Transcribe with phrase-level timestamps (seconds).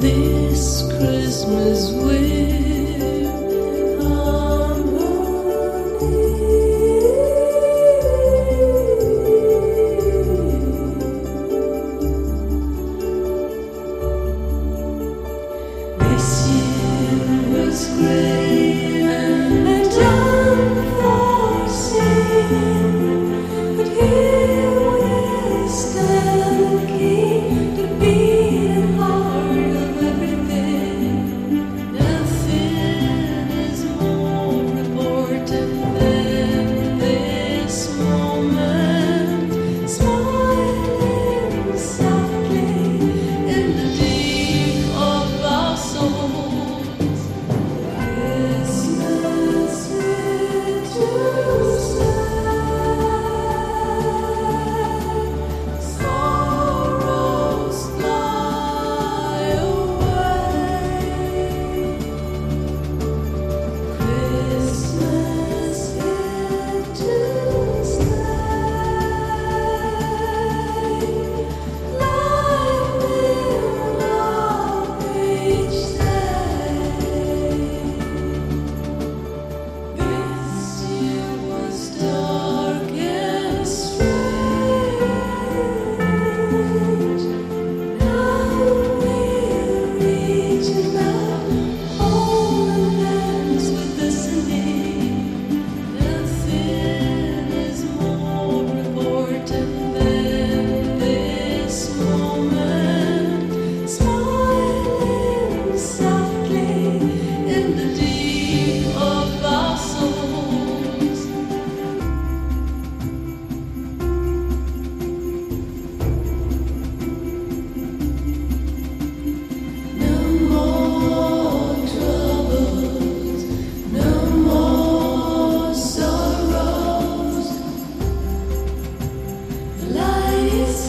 [0.00, 2.57] This Christmas wish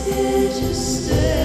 [0.09, 1.38] Here to stay.